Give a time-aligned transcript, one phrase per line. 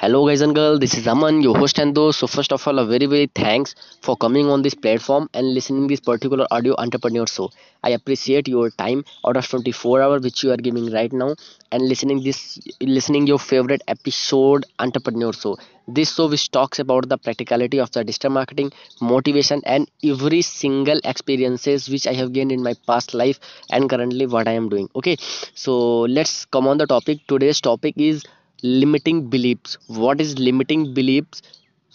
[0.00, 0.80] Hello, guys and girls.
[0.80, 2.18] This is Aman, your host and host.
[2.20, 5.86] So, first of all, a very very thanks for coming on this platform and listening
[5.88, 7.50] this particular audio entrepreneur show.
[7.84, 11.34] I appreciate your time out of 24 hours which you are giving right now
[11.70, 12.40] and listening this
[12.80, 15.56] listening your favorite episode entrepreneur show.
[15.86, 18.72] This show which talks about the practicality of the digital marketing,
[19.02, 23.38] motivation, and every single experiences which I have gained in my past life
[23.70, 24.88] and currently what I am doing.
[24.96, 25.16] Okay,
[25.54, 25.78] so
[26.18, 27.18] let's come on the topic.
[27.28, 28.24] Today's topic is
[28.64, 31.42] limiting believes what is limiting believes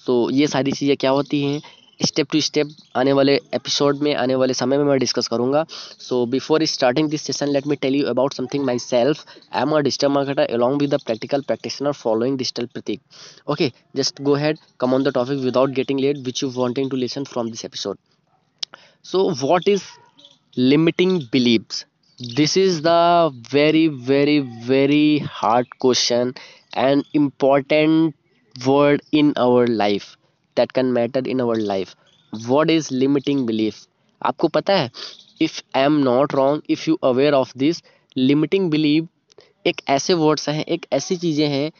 [0.05, 1.61] so ये सारी चीज़ें क्या होती हैं?
[1.99, 5.65] Step two step आने वाले episode में, आने वाले समय में मैं डिस्कस करूँगा।
[5.99, 9.79] So before starting this session let me tell you about something myself I am a
[9.79, 13.01] digital marketer along with the practical practitioner following digital Prateek
[13.51, 16.97] okay just go head come on the topic without getting late which you wanting to
[16.97, 17.97] listen from this episode
[19.05, 19.83] so what is
[20.57, 21.85] limiting believes
[22.19, 22.87] this is the
[23.53, 26.33] very very very hard question
[26.77, 28.13] and important
[28.55, 30.15] word in our life
[30.57, 31.93] that can matter in our life
[32.33, 33.85] what is limiting belief
[34.21, 34.89] आपको पता है
[35.41, 37.83] if I am not wrong if you aware of this
[38.17, 39.07] limiting believe
[39.67, 41.71] एक ऐसे words हैं, एक ऐसी चीज़ें हैं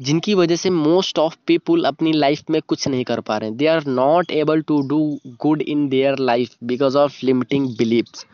[0.00, 3.56] जिनकी वजह से मोस्ट ऑफ़ पीपुल अपनी लाइफ में कुछ नहीं कर पा रहे हैं।
[3.58, 4.98] They are not able to do
[5.42, 8.26] good in their life because of limiting believes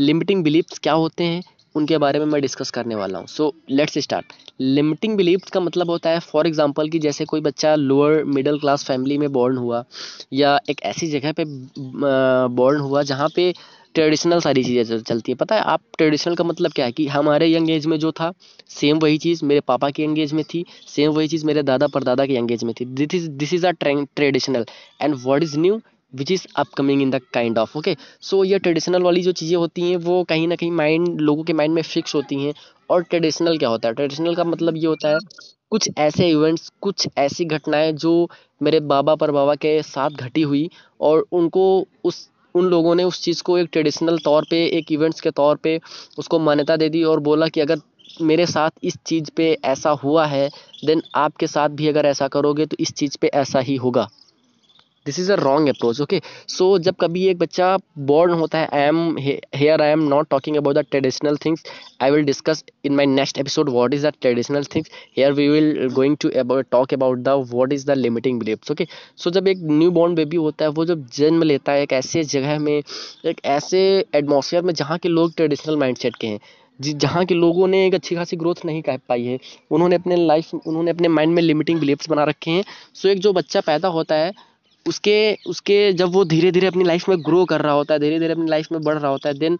[0.00, 1.42] limiting believes क्या होते हैं?
[1.74, 5.90] उनके बारे में मैं डिस्कस करने वाला हूँ। So let's start limiting believes का मतलब
[5.90, 9.84] होता है फॉर एग्जांपल कि जैसे कोई बच्चा लोअर मिडिल क्लास फैमिली में बॉर्न हुआ,
[10.32, 11.44] या एक ऐसी जगह पे
[12.56, 13.52] बॉर्न हुआ जहाँ पे
[13.94, 17.52] ट्रेडिशनल सारी चीज़ें चलती हैं। पता है, आप ट्रेडिशनल का मतलब क्या है कि हमारे
[17.52, 18.32] यंग एज में जो था,
[18.70, 21.86] सेम वही चीज़ मेरे पापा की यंग एज में थी, सेम वही चीज़ मेरे दादा
[21.88, 24.64] परदादा की यंग एज में थी। This is this is a traditional
[25.02, 25.80] and word is new
[26.12, 29.82] which is upcoming in the kind of okay so ये ट्रेडिशनल वाली जो चीज़ें होती
[29.82, 32.54] हैं, वो कहीं ना कहीं माइंड लोगों के माइंड में फिक्स होती हैं।
[32.90, 33.94] और ट्रेडिशनल क्या होता है?
[33.94, 35.18] ट्रेडिशनल का मतलब ये होता है,
[35.70, 38.28] कुछ ऐसे इवेंट्स कुछ ऐसी घटनाएँ जो
[38.60, 40.68] मेरे बाबा पर बाबा के साथ घटी हुई
[41.00, 41.64] और उनको
[42.04, 45.56] उस उन लोगों ने उस चीज़ को एक ट्रेडिशनल तौर पे, एक इवेंट्स के तौर
[45.56, 45.80] पे
[46.18, 47.80] उसको मान्यता दे दी और बोला कि अगर
[48.22, 50.48] मेरे साथ इस चीज़ पे ऐसा हुआ है
[50.86, 54.08] देन आपके साथ भी अगर ऐसा करोगे तो इस चीज़ पे ऐसा ही होगा।
[55.06, 57.76] This is a wrong approach okay so जब कभी एक बच्चा
[58.10, 61.64] बॉर्न होता है I am here I am not talking about the traditional things
[62.02, 65.88] I will discuss in my next episode what is the traditional things here we will
[65.94, 66.30] going to
[66.70, 68.86] talk about the what is the limiting believes okay
[69.16, 72.22] so जब एक new born baby होता है, वो जब जन्म लेता है एक ऐसे
[72.24, 72.82] जगह में,
[73.26, 73.78] एक ऐसे
[74.14, 76.40] एटमोसफियर में जहाँ के लोग ट्रेडिशनल माइंड सेट के हैं
[76.80, 79.38] जहाँ के लोगों ने एक अच्छी खासी ग्रोथ नहीं कर पाई है,
[79.70, 82.64] उन्होंने अपने लाइफ उन्होंने अपने माइंड में लिमिटिंग बिलीव्स बना रखे हैं।
[82.94, 84.32] सो एक जो बच्चा पैदा होता है
[84.86, 88.18] उसके उसके जब वो धीरे धीरे अपनी लाइफ में ग्रो कर रहा होता है धीरे
[88.18, 89.58] धीरे अपनी लाइफ में बढ़ रहा होता है देन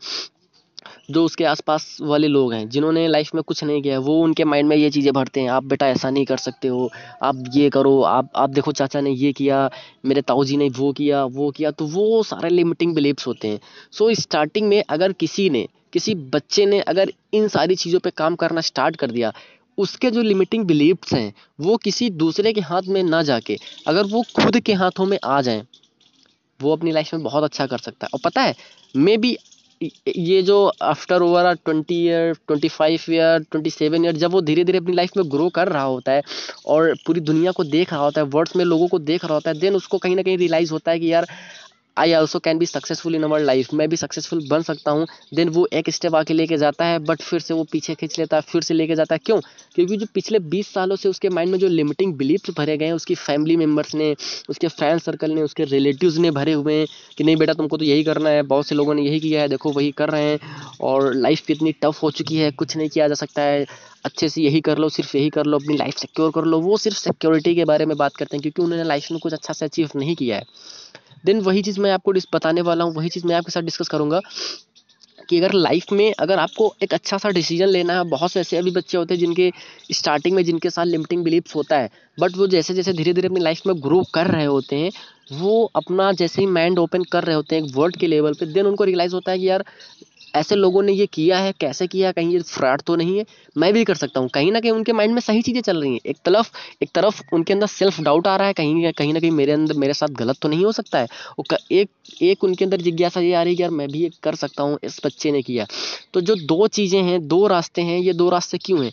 [1.11, 4.69] जो उसके आसपास वाले लोग हैं जिन्होंने लाइफ में कुछ नहीं किया वो उनके माइंड
[4.69, 6.91] में ये चीज़ें भरते हैं आप बेटा ऐसा नहीं कर सकते हो
[7.23, 9.71] आप ये करो आप आप देखो चाचा ने ये किया
[10.05, 13.61] मेरे ताऊ जी ने वो किया वो किया। तो वो सारे लिमिटिंग बिलीव्स होते हैं।
[13.93, 18.11] सो so, स्टार्टिंग में अगर किसी ने किसी बच्चे ने अगर इन सारी चीज़ों पे
[18.11, 19.33] काम करना स्टार्ट कर दिया
[19.79, 23.57] उसके जो लिमिटिंग बिलीव्स हैं, वो किसी दूसरे के हाथ में ना जाके,
[23.87, 25.63] अगर वो खुद के हाथों में आ जाएँ,
[26.61, 28.55] वो अपनी लाइफ में बहुत अच्छा कर सकता है। और पता है
[28.95, 29.37] मे बी
[30.09, 34.65] ये जो after over twenty year twenty five year twenty seven year जब वो धीरे
[34.65, 36.23] धीरे अपनी लाइफ में ग्रो कर रहा होता है,
[36.67, 39.51] और पूरी दुनिया को देख रहा होता है वर्ड्स में लोगों को देख रहा होता
[39.51, 41.27] है देन उसको कहीं ना कहीं रियलाइज़ होता है कि यार
[41.97, 45.49] I also can be successful in our life मैं भी सक्सेसफुल बन सकता हूँ। देन
[45.49, 48.43] वो एक स्टेप आके लेके जाता है बट फिर से वो पीछे खींच लेता है,
[48.43, 49.41] फिर से लेके जाता है। क्यों?
[49.75, 52.93] क्योंकि जो पिछले 20 सालों से उसके माइंड में जो लिमिटिंग बिलीफ्स भरे गए हैं,
[52.93, 54.17] उसकी फैमिली मेंबर्स ने,
[54.49, 56.87] उसके फ्रेंड सर्कल ने, उसके रिलेटिव्स ने भरे हुए हैं
[57.19, 59.49] कि नहीं बेटा तुमको तो यही करना है, बहुत से लोगों ने यही किया है,
[59.49, 60.39] देखो वही कर रहे हैं,
[60.81, 63.67] और लाइफ इतनी टफ हो चुकी है, कुछ नहीं किया जा सकता है,
[64.05, 66.77] अच्छे से यही कर लो, सिर्फ़ यही कर लो, अपनी लाइफ सिक्योर कर लो। वो
[66.77, 69.65] सिर्फ़ सिक्योरिटी के बारे में बात करते हैं, क्योंकि उन्होंने लाइफ में कुछ अच्छा से
[69.65, 70.45] अचीव नहीं किया है।
[71.25, 74.21] देन वही चीज़ मैं आपको बताने वाला हूँ, वही चीज़ मैं आपके साथ डिस्कस करूँगा
[75.29, 78.57] कि अगर लाइफ में अगर आपको एक अच्छा सा डिसीज़न लेना है, बहुत से ऐसे
[78.57, 79.51] अभी बच्चे होते हैं जिनके
[79.93, 81.89] स्टार्टिंग में जिनके साथ लिमिटिंग बिलीफ्स होता है,
[82.19, 84.91] बट वो जैसे जैसे धीरे धीरे अपनी लाइफ में ग्रो कर रहे होते हैं,
[85.33, 88.47] वो अपना जैसे ही माइंड ओपन कर रहे होते हैं एक वर्ड के लेवल पे,
[88.47, 89.65] देन उनको रियलाइज़ होता है कि यार
[90.35, 93.25] ऐसे लोगों ने ये किया है, कैसे किया है, कहीं ये फ्रॉड तो नहीं है,
[93.57, 95.93] मैं भी कर सकता हूँ। कहीं ना कहीं उनके माइंड में सही चीज़ें चल रही
[95.93, 96.51] हैं। एक तरफ़
[96.83, 99.75] एक तरफ़ उनके अंदर सेल्फ डाउट आ रहा है, कहीं कहीं ना कहीं मेरे अंदर,
[99.75, 101.09] मेरे साथ गलत तो नहीं हो सकता है।
[101.39, 101.91] वो एक
[102.23, 104.63] एक उनके अंदर जिज्ञासा ये आ रही है कि यार मैं भी ये कर सकता
[104.63, 105.67] हूँ, इस बच्चे ने किया।
[106.15, 108.93] तो जो दो चीज़ें हैं, दो रास्ते हैं, ये दो रास्ते क्यों हैं?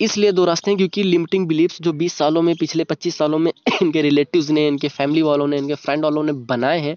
[0.00, 3.52] इसलिए दो रास्ते हैं क्योंकि लिमिटिंग बिलीफ्स जो 20 सालों में, पिछले 25 सालों में
[3.82, 6.96] इनके रिलेटिव्स ने, इनके फैमिली वालों ने, इनके फ्रेंड वालों ने बनाए हैं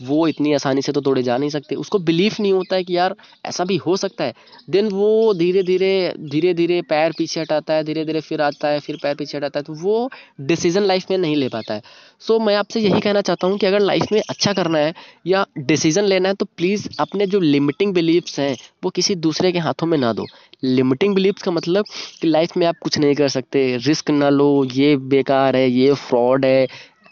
[0.00, 2.96] वो इतनी आसानी से तो तोड़े जा नहीं सकते। उसको बिलीफ नहीं होता है कि
[2.96, 3.14] यार
[3.46, 4.34] ऐसा भी हो सकता है।
[4.70, 5.92] देन वो धीरे धीरे
[6.30, 9.58] धीरे धीरे पैर पीछे हटाता है धीरे धीरे फिर आता है फिर पैर पीछे हटाता
[9.58, 10.10] है तो वो
[10.42, 11.82] डिसीज़न लाइफ में नहीं ले पाता है।
[12.20, 14.94] सो so, मैं आपसे यही कहना चाहता हूँ कि अगर लाइफ में अच्छा करना है
[15.26, 19.58] या डिसीज़न लेना है तो प्लीज़ अपने जो लिमिटिंग बिलीव्स हैं वो किसी दूसरे के
[19.58, 20.26] हाथों में ना दो।
[20.64, 21.84] लिमिटिंग बिलीव्स का मतलब
[22.20, 25.92] कि लाइफ में आप कुछ नहीं कर सकते। रिस्क ना लो ये बेकार है ये
[26.00, 26.66] फ्रॉड है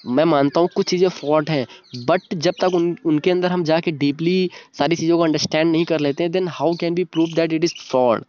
[0.05, 1.67] मैं मानता हूँ कुछ चीज़ें फ्रॉड हैं
[2.07, 6.01] बट जब तक उन, उनके अंदर हम जाके डीपली सारी चीज़ों को अंडरस्टैंड नहीं कर
[6.01, 8.25] लेते हैं then how can be prove that it is fraud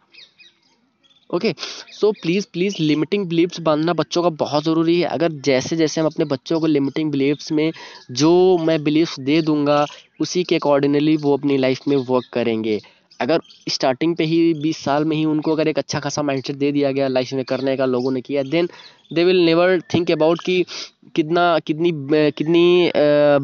[1.30, 1.54] okay
[1.92, 6.06] so please please limiting believes बांधना बच्चों का बहुत ज़रूरी है। अगर जैसे जैसे हम
[6.06, 7.70] अपने बच्चों को लिमिटिंग बिलीव्स में
[8.12, 9.84] जो मैं बिलीव्स दे दूँगा,
[10.20, 12.80] उसी के अकॉर्डिंगली वो अपनी लाइफ में वर्क करेंगे।
[13.20, 16.72] अगर स्टार्टिंग पे ही बीस साल में ही उनको अगर एक अच्छा खासा माइंडसेट दे
[16.72, 18.68] दिया गया लाइफ में करने का, लोगों ने किया then
[19.12, 20.64] they will never think about कि
[21.02, 21.90] कितना, कितनी
[22.36, 22.90] कितनी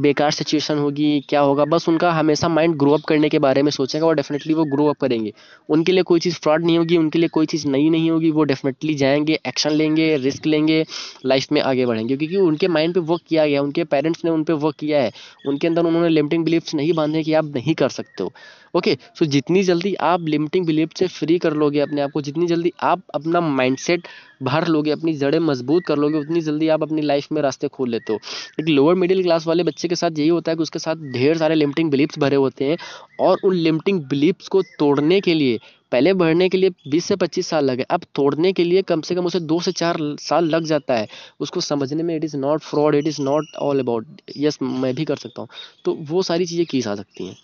[0.02, 1.64] बेकार सिचुएशन होगी, क्या होगा?
[1.64, 4.86] बस उनका हमेशा माइंड ग्रो अप करने के बारे में सोचेगा और डेफिनेटली वो ग्रो
[4.86, 5.32] अप करेंगे।
[5.68, 8.44] उनके लिए कोई चीज़ फ्रॉड नहीं होगी, उनके लिए कोई चीज़ नई नहीं होगी, वो
[8.44, 10.84] डेफिनेटली जाएँगे एक्शन लेंगे रिस्क लेंगे
[11.26, 14.44] लाइफ में आगे बढ़ेंगे। क्योंकि उनके माइंड पर वर्क किया गया, उनके पेरेंट्स ने उन
[14.44, 15.10] पर वर्क किया है।
[15.48, 18.32] उनके अंदर उन्होंने लिमिटिंग बिलीफ्स नहीं बांधे कि आप नहीं कर सकते हो।
[18.74, 22.46] ओके सो जितनी जल्दी आप लिमिटिंग बिलीफ से फ्री कर लोगे अपने आप को, जितनी
[22.46, 24.08] जल्दी आप अपना माइंडसेट
[24.42, 27.90] भर लोगे, अपनी जड़ें मज़बूत कर लोगे, उतनी जल्दी आप अपनी लाइफ में रास्ते खोल
[27.90, 28.18] लेते हो।
[28.60, 31.38] एक लोअर मिडिल क्लास वाले बच्चे के साथ यही होता है कि उसके साथ ढेर
[31.38, 32.76] सारे लिमिटिंग बिलीफ्स भरे होते हैं
[33.20, 35.58] और उन लिमिटिंग बिलीफ्स को तोड़ने के लिए,
[35.92, 39.14] पहले बढ़ने के लिए 20 से 25 साल लगे, अब तोड़ने के लिए कम से
[39.14, 41.08] कम उसे दो से चार साल लग जाता है।
[41.40, 44.06] उसको समझने में it is not fraud it is not all about
[44.36, 45.48] yes मैं भी कर सकता हूँ।
[45.84, 47.36] तो वो सारी चीज़ें की जा सकती हैं।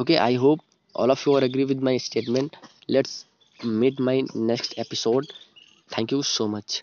[0.00, 0.60] Okay I hope
[0.94, 2.56] all of you are agree with my statement.
[2.88, 3.24] Let's
[3.60, 5.26] meet my next episode.
[5.92, 6.82] Thank you so much